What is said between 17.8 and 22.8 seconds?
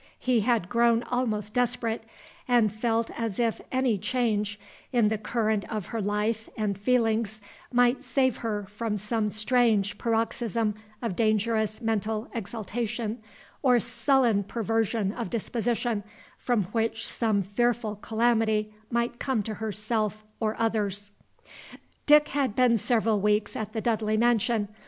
calamity might come to herself or others. Dick had been